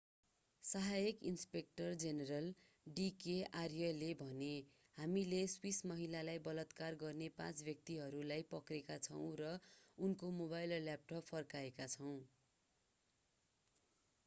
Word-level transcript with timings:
सहायक 0.63 1.19
inspector 1.31 1.97
general 2.03 2.45
d 2.87 3.03
k 3.19 3.33
आर्याले 3.57 4.07
भने 4.21 4.47
हामीले 4.97 5.41
स्विस 5.53 5.81
महिलालाई 5.85 6.41
बलात्कार 6.43 6.97
गर्ने 7.03 7.27
पाँच 7.35 7.61
व्यक्तिहरूलाई 7.63 8.45
पक्रेका 8.51 8.97
छौँ 9.03 9.27
र 9.39 9.51
उनको 9.97 10.31
मोबाइल 10.39 10.73
र 10.73 10.79
ल्यापटप 10.81 11.29
फर्काएका 11.29 11.87
छौँ 11.93 12.15